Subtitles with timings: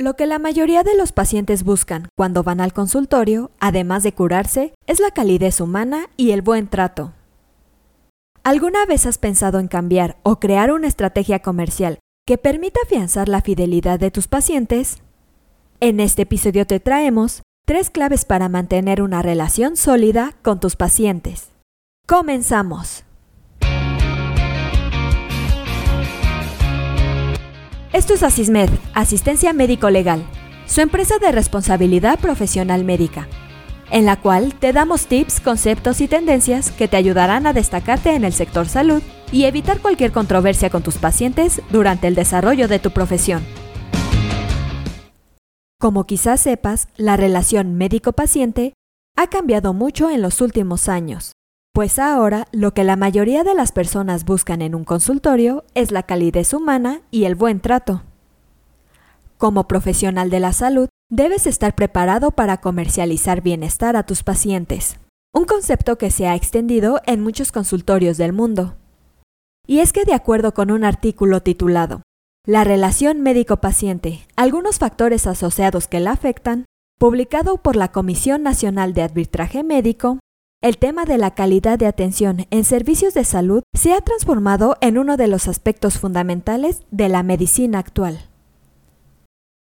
[0.00, 4.72] Lo que la mayoría de los pacientes buscan cuando van al consultorio, además de curarse,
[4.86, 7.14] es la calidez humana y el buen trato.
[8.44, 11.98] ¿Alguna vez has pensado en cambiar o crear una estrategia comercial
[12.28, 14.98] que permita afianzar la fidelidad de tus pacientes?
[15.80, 21.50] En este episodio te traemos tres claves para mantener una relación sólida con tus pacientes.
[22.06, 23.02] Comenzamos.
[27.92, 30.22] Esto es Asismed, Asistencia Médico Legal,
[30.66, 33.26] su empresa de responsabilidad profesional médica,
[33.90, 38.24] en la cual te damos tips, conceptos y tendencias que te ayudarán a destacarte en
[38.24, 42.90] el sector salud y evitar cualquier controversia con tus pacientes durante el desarrollo de tu
[42.90, 43.42] profesión.
[45.80, 48.74] Como quizás sepas, la relación médico-paciente
[49.16, 51.32] ha cambiado mucho en los últimos años.
[51.78, 56.02] Pues ahora lo que la mayoría de las personas buscan en un consultorio es la
[56.02, 58.02] calidez humana y el buen trato.
[59.36, 64.98] Como profesional de la salud, debes estar preparado para comercializar bienestar a tus pacientes,
[65.32, 68.74] un concepto que se ha extendido en muchos consultorios del mundo.
[69.64, 72.02] Y es que de acuerdo con un artículo titulado
[72.44, 76.64] La relación médico-paciente, algunos factores asociados que la afectan,
[76.98, 80.18] publicado por la Comisión Nacional de Arbitraje Médico,
[80.60, 84.98] el tema de la calidad de atención en servicios de salud se ha transformado en
[84.98, 88.28] uno de los aspectos fundamentales de la medicina actual.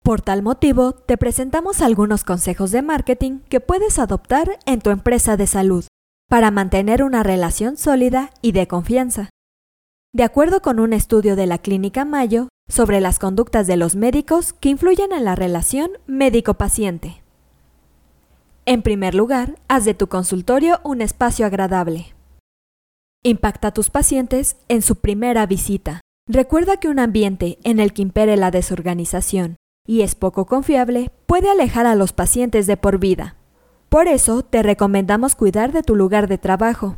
[0.04, 5.38] Por tal motivo, te presentamos algunos consejos de marketing que puedes adoptar en tu empresa
[5.38, 5.86] de salud
[6.28, 9.30] para mantener una relación sólida y de confianza.
[10.12, 14.54] De acuerdo con un estudio de la Clínica Mayo sobre las conductas de los médicos
[14.54, 17.22] que influyen en la relación médico-paciente.
[18.70, 22.14] En primer lugar, haz de tu consultorio un espacio agradable.
[23.24, 26.02] Impacta a tus pacientes en su primera visita.
[26.28, 29.56] Recuerda que un ambiente en el que impere la desorganización
[29.88, 33.38] y es poco confiable puede alejar a los pacientes de por vida.
[33.90, 36.98] Por eso te recomendamos cuidar de tu lugar de trabajo,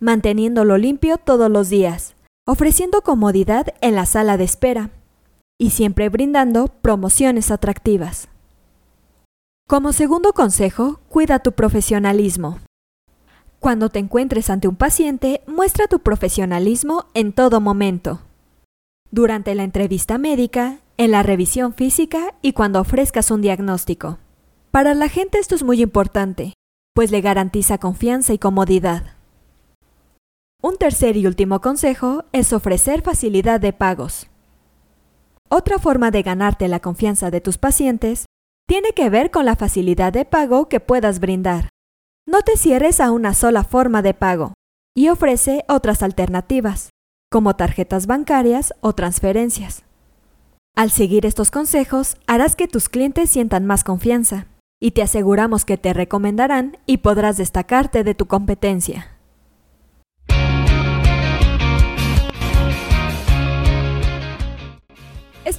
[0.00, 2.16] manteniéndolo limpio todos los días,
[2.48, 4.90] ofreciendo comodidad en la sala de espera
[5.56, 8.31] y siempre brindando promociones atractivas.
[9.72, 12.58] Como segundo consejo, cuida tu profesionalismo.
[13.58, 18.20] Cuando te encuentres ante un paciente, muestra tu profesionalismo en todo momento.
[19.10, 24.18] Durante la entrevista médica, en la revisión física y cuando ofrezcas un diagnóstico.
[24.70, 26.52] Para la gente esto es muy importante,
[26.94, 29.14] pues le garantiza confianza y comodidad.
[30.60, 34.26] Un tercer y último consejo es ofrecer facilidad de pagos.
[35.48, 38.26] Otra forma de ganarte la confianza de tus pacientes
[38.66, 41.68] tiene que ver con la facilidad de pago que puedas brindar.
[42.26, 44.54] No te cierres a una sola forma de pago
[44.94, 46.90] y ofrece otras alternativas,
[47.30, 49.82] como tarjetas bancarias o transferencias.
[50.74, 54.46] Al seguir estos consejos, harás que tus clientes sientan más confianza
[54.80, 59.18] y te aseguramos que te recomendarán y podrás destacarte de tu competencia.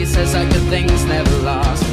[0.00, 1.89] Everybody says that good things never last.